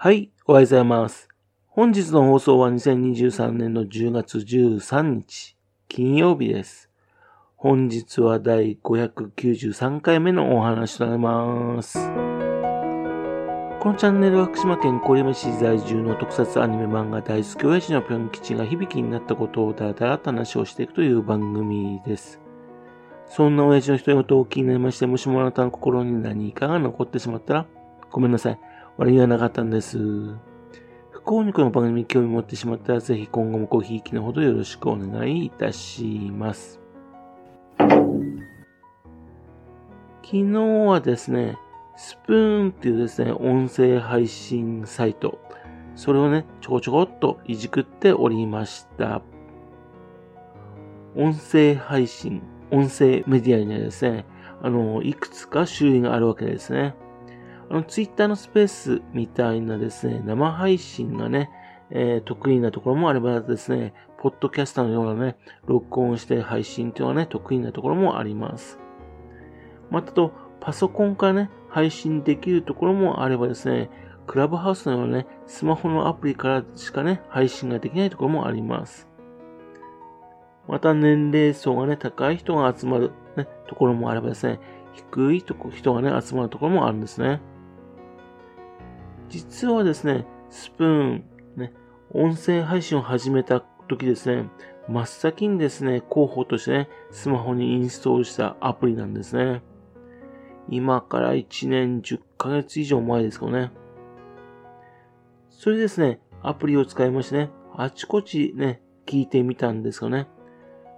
[0.00, 1.28] はい、おはようございます。
[1.66, 5.56] 本日の放送は2023年の10月13日、
[5.88, 6.88] 金曜日です。
[7.56, 11.98] 本日は第593回目のお話となります。
[11.98, 22.40] このチャンネルは福島県郡山市在住の特撮アニメ漫画大好き親父のぴょん吉が響きになったことをだらだらと話をしていくという番組です。
[23.26, 27.66] そんな親父の一言を気になりまして、もしもあなたの心に何かが残ってしまったら、
[28.12, 28.60] ごめんなさい。
[28.98, 29.96] 悪気はなかったんです。
[31.12, 36.80] 不幸にこの番組に興味持ってしまったら、ぜひ今後もごひいきのほどよろしくお願いいたします。
[37.78, 37.92] 昨
[40.24, 40.42] 日
[40.84, 41.56] はですね、
[41.96, 45.38] スプーンっていうですね、音声配信サイト、
[45.94, 49.22] それをね、ちょこちょこっといじくっておりました。
[51.14, 52.42] 音声配信、
[52.72, 54.26] 音声メディアにはですね、
[54.60, 56.96] あの、いくつか種類があるわけですね。
[57.70, 61.50] あの、ツイッターのスペースみたいなですね、生配信がね、
[61.90, 68.78] えー、得意なところもあればですね、ポッドキャスターのようなね、録音して配信というのはね、得意なところもあります。
[69.90, 73.90] またと、パソコンからね、配信できるところもあればですね、
[74.26, 79.08] クラブハウスのようなね、スマホのアプリからしかね、配信ができないところもあります。
[80.66, 84.60] また年齢層がね、高い人が集まる、ね、ところもあればですね、
[84.92, 87.40] 低いとこ人がね、集まるところもあるんですね。
[89.28, 91.24] 実はですね、スプーン、
[91.56, 91.72] ね、
[92.12, 94.48] 音声配信を始めた時ですね、
[94.88, 99.62] 真っ先にですね、候補としてね、スマホにインストールしたアプリなんですね。
[100.70, 103.70] 今から1年10ヶ月以上前ですかね。
[105.50, 110.28] それですね、アプリを使いましてね、あちこちね、聞いてみたんですがね、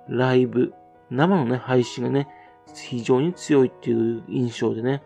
[0.08, 0.73] ライブ、
[1.11, 2.28] 生のね、配信がね、
[2.75, 5.03] 非常に強いっていう印象でね、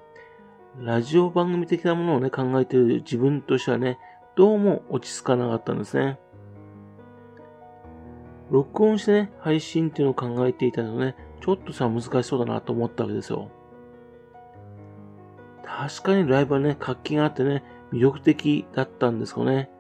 [0.81, 3.99] ラジオ番組的なものをね、考えている自分としてはね、
[4.35, 6.19] どうも落ち着かなかったんですね。
[8.51, 13.51] 録音してね、配信っていうのを考えていたのね、ちょっとさ、難しそうだなと思ったわけですよ。
[15.65, 19.71] 確かにライブはね、活気があってね、魅力的だったんですけどね。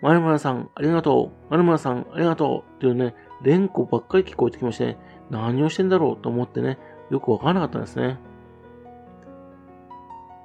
[0.00, 1.50] まるまるさん、ありがとう。
[1.50, 2.76] まるまるさん、ありがとう。
[2.76, 4.98] っていうね、連呼ばっかり聞こえてきまして、ね、
[5.30, 6.78] 何をしてんだろうと思ってね、
[7.10, 8.18] よくわからなかったんですね。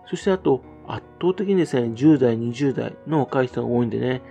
[0.10, 4.22] そしてあと、圧倒的にですね、10代、20代の若い人が多いんでね、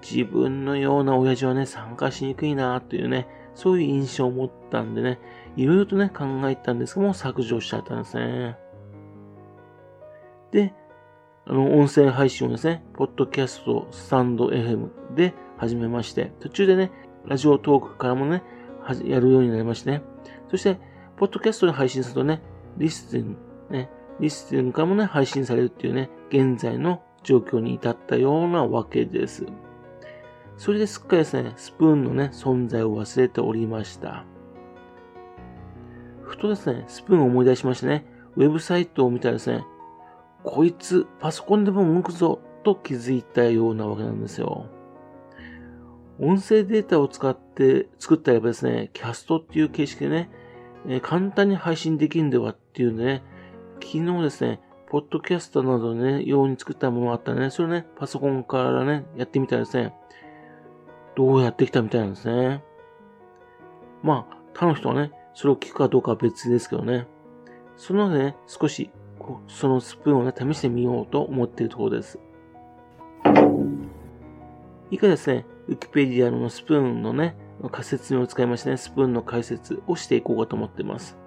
[0.00, 5.18] 自分のような親父はね、参加しにくいなというね、そういう印象を持ったんでね、
[5.56, 8.56] いろいろとね、考えたんですけども、削除しちゃったんですね。
[10.52, 10.74] で、
[11.46, 16.90] あの、音声配信をですね、ポッドキャスト、スタンド FM で始めまして、途中でね、
[17.26, 18.42] ラジオトークからもね、
[19.04, 20.02] やるようになりましてね、
[20.50, 20.78] そして、
[21.16, 22.42] ポッドキャストで配信するとね、
[22.76, 23.36] リスティン、
[23.70, 23.88] ね、
[24.20, 29.46] リステンからもね、配信されるっていうね、現在の状況に至ったようなわけです。
[30.56, 34.24] それですっかりですね、スプーンのね、存在を忘れておりました。
[36.22, 39.64] ふとですね、スプーンを思い出しましてね、ウェブサイトを見たらですね、
[40.42, 44.66] こいつパソコンでも動くぞと気づいたようなわけなんですよ。
[46.20, 50.30] 音声データを使って作ったらばですね、キャストっていう形式でね、
[50.86, 53.22] え、簡単に配信できるんではっていうんでね、
[53.82, 59.94] 昨日ですね、ポッドキャストなどね、用に作ったものがあったね、それね、パソコンからね、やってみたらですね、
[61.16, 62.62] どうやってきたみたいなんですね。
[64.02, 67.06] まあ、他の人はね、それを聞くかどうかは別ですけどね。
[67.76, 68.90] そのでね、少し、
[69.48, 72.20] そのスプーンをね、試してみようと思っているところです。
[74.90, 77.36] 以下ですね、ウィキペディアのスプーンのね、
[77.72, 81.18] 仮説を使いましてね、スプーンの解説をしていこうかと思っています。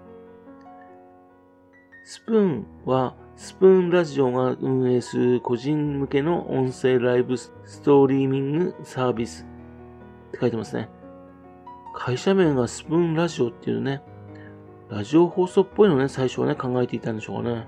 [2.10, 7.52] スプーンは、スプーンラジオが運営する個人向けの音声ライブス
[7.84, 9.46] トリーミングサービス
[10.30, 10.88] って書いてますね。
[11.94, 14.02] 会社名がスプーンラジオっていうね、
[14.90, 17.68] ラジオ放送っぽいのね、最初はね、考えていたんでしょうかね。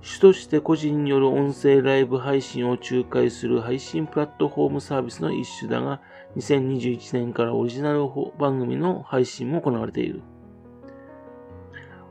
[0.00, 6.00] 主として個人による音声ライブ配信を仲介する配信プラットフォームサービスの一種だが、
[6.36, 8.06] 2021年からオリジナル
[8.38, 10.22] 番組の配信も行われている。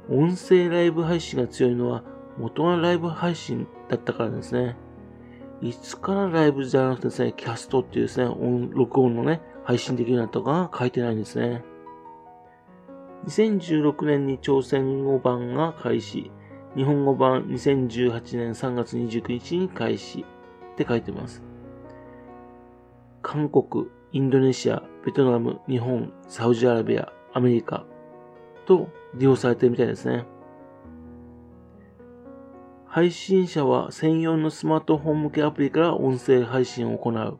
[0.09, 2.03] 音声ライブ配信が強いのは
[2.37, 4.75] 元がライブ配信だったからですね。
[5.61, 11.63] いつからライブじゃなくてですね、キャストっていうですね、音録音のね、配信できるようになったかが書いてないんですね。
[13.25, 16.31] 2016年に朝鮮語版が開始。
[16.75, 20.25] 日本語版2018年3月29日に開始
[20.73, 21.43] って書いてます。
[23.21, 27.85] 韓国、インドネシア、ベトナム、日本、サウジアラビア、アメリカ
[28.65, 30.25] と利用されてるみたいですね。
[32.85, 37.39] 配信者は専用のスマートフォン向けアプリから音声配信を行う。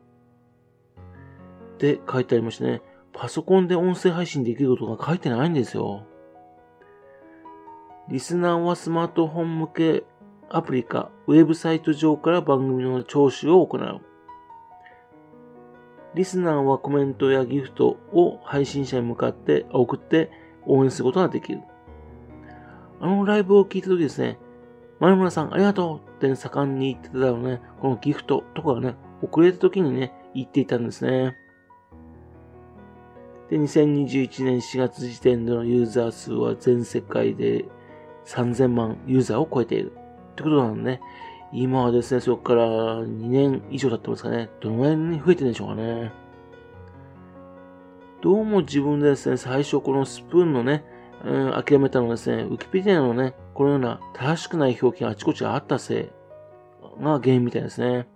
[1.74, 2.82] って書いてありましたね。
[3.12, 6.06] パソコンで音声配信できることが書いてないんですよ。
[8.08, 10.04] リスナーはスマートフォン向け
[10.48, 14.00] アプリかウェブサイト上から番組の聴取を行う。
[16.14, 20.30] リスナーはコメントやギフトを配信者に向かって送って
[20.66, 21.60] 応援することができる。
[23.00, 24.38] あのライブを聞いたときですね、
[24.98, 31.36] 丸村さんありがとうって盛んに言ってたのね、このギフトとかがね、遅れた時にね、言っていたんですね。
[33.48, 37.64] で、2021年4月時点でのユーザー数は全世界で
[38.26, 39.92] 3000万ユーザーを超えている。
[40.32, 41.00] ってことなんでね、
[41.52, 42.64] 今はですね、そこから
[43.02, 46.12] 2年以上経ってますかね、どのぐらいに増えてるんでしょうかね。
[48.22, 50.84] どうも自分でですね、最初このスプーンのね、
[51.24, 58.06] うん、諦めたのはですね、ウィキペディアのね、このような正しくない表記があちこちあったせいが原因みたいですね。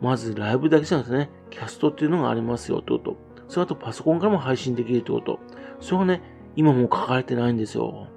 [0.00, 3.16] まずライブだけじゃなくてね、キャストっていうのがありますよってこと。
[3.48, 5.40] それあとパソコンからも配信できるってこと。
[5.78, 6.22] それはね、
[6.56, 8.08] 今もう書かれてないんですよ。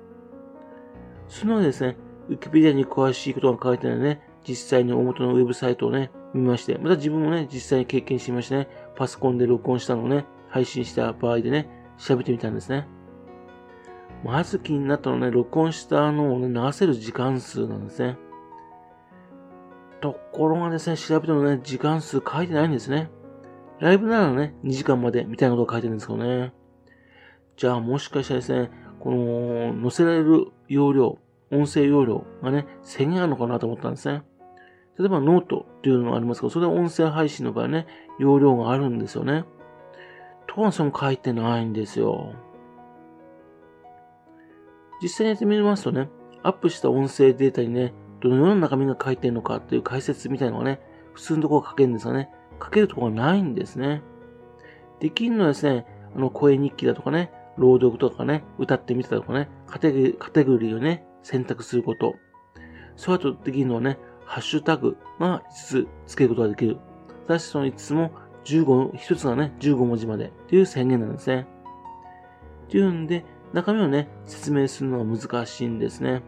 [1.28, 1.98] そのですね、
[2.30, 11.68] ウィキペディアに詳しいことが書いてないね、実際に大元のウェブサイトをね、見まして、また自分もね、実際に経験してましてね、パソコンで録音したのをね、配信した場合でね、
[11.98, 12.88] 調べてみたんですね。
[14.24, 18.18] まず気になったのはね、録音したのをね、流せる時間数なんですね。
[20.00, 23.10] ところがですね、調べてもね、時間数書いてないんですね。
[23.80, 26.54] ライブならね、2時間までみたいなことが書いてるんですけどね。
[27.58, 28.70] じゃあもしかしたらですね、
[29.00, 31.18] この、載せられる容量、
[31.52, 34.22] 音声容量がね、制限あるのかなと思ったんですね。
[35.00, 37.88] 例えばノートっていうのがありますけど、それで音声配信の場合ね、
[38.20, 39.46] 容量があるんですよね。
[40.54, 42.34] とはその書いてないんですよ。
[45.02, 46.10] 実際にやってみますとね、
[46.44, 50.80] アップした音声データにね、どのような中身が書いてるのかっていう解説みたいなのがね、
[51.14, 52.30] 普通のところ書けるんですがね、
[52.62, 54.02] 書けるところがないんですね。
[55.00, 55.86] できるのはですね、
[56.16, 62.16] あの、声日記だとかね、朗読とかね、歌ってみたとかね、カテゴリーをね、選択すること。
[62.96, 66.78] そうやとできるのはね、ハッシュタグが5つ付けることができる。
[67.28, 68.12] ただしその5つも
[68.46, 71.48] 15、1つがね、15文字までっていう宣言なんですね。
[72.68, 76.24] っていうんで、中身をね、説明するのは難しいんですね。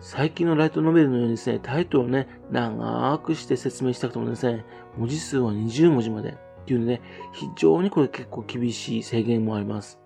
[0.00, 4.64] 最近のライトノベルのようにですね、タイトルをね、長くして説明したくてもですね、
[4.96, 7.02] 文字数は20文字までっていうので、
[7.32, 10.00] 非常にこれ結構厳しい制限もあります。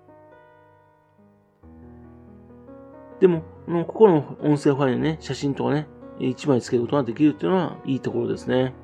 [3.21, 5.87] でも、ここの音声ファイルにね、写真とかね、
[6.19, 8.75] 1枚つけることができるっていうのはいいところですね。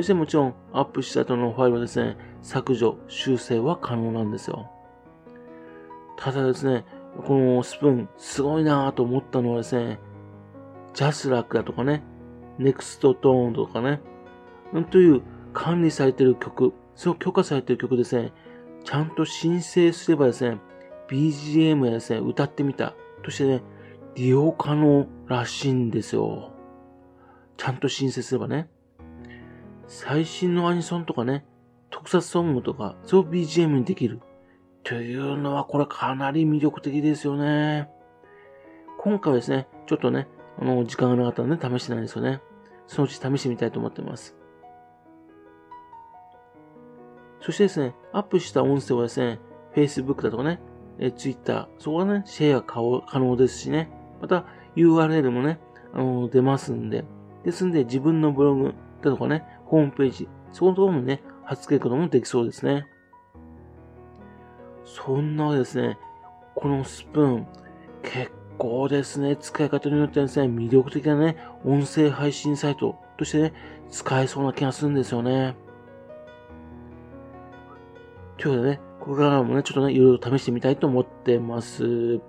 [0.00, 4.70] そしてもちろん、アップした後のファイルはですね、削除、修正は可能なんですよ。
[6.16, 6.86] ただですね、
[7.26, 9.98] この Spoon、すごいなぁと思ったのはですね、
[10.94, 12.02] JASRAC だとかね、
[12.56, 14.00] NexTone とかね、
[14.90, 15.20] という
[15.52, 18.32] 管理されている曲、その許可されている曲ですね、
[18.84, 20.56] ちゃんと申請すればですね、
[21.10, 23.62] BGM やですね、歌ってみたとしてね、
[24.14, 26.52] 利用可能らしいんですよ。
[27.58, 28.70] ちゃんと申請すればね。
[29.92, 31.44] 最新のアニソンとかね、
[31.90, 34.20] 特撮ソングとか、そう BGM にできる。
[34.84, 37.90] というのは、これかなり魅力的ですよね。
[39.00, 40.28] 今回はですね、ちょっとね、
[40.60, 42.40] あの、時間がなかったので試してないですよね。
[42.86, 44.36] そのうち試してみたいと思ってます。
[47.40, 49.40] そしてですね、アップした音声はですね、
[49.74, 50.60] Facebook だとかね、
[51.00, 52.80] え Twitter、そこはね、シェア可
[53.18, 53.90] 能ですしね、
[54.22, 54.44] また
[54.76, 55.58] URL もね、
[55.92, 57.04] あの、出ますんで、
[57.44, 62.88] ですんで自分のブログだとかね、ホームページ、そこのところもね、貼っ付けることもできそうですね。
[64.84, 65.96] そんなですね、
[66.56, 67.46] このスプーン、
[68.02, 73.52] 結構ですね、使い方によってはですね、魅力的なね、音声配信サイトとしてね、
[73.90, 75.54] 使えそうな気がするんですよね。
[78.38, 82.20] ということでね、これからもね、ちょっとね、いろいろ試してみたいと思ってます。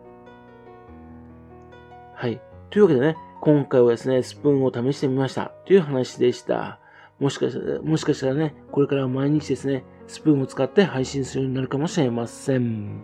[2.13, 2.39] はい。
[2.69, 6.80] というわけでね、今回はですね、スプーンを試してみましたという話でした。
[7.21, 12.99] もしかしたら、もしかしたらね、これから毎日ですね、スプーンを使って配信するようになるかもしれません。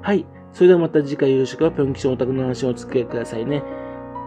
[0.00, 0.24] はい。
[0.52, 3.64] それではまた次回よろしくは、ぴょん吉のオタクの話をお付き合いくださいね。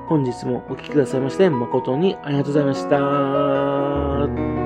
[0.10, 4.61] 本日もお聴きくださいまして、誠にありがとうございました。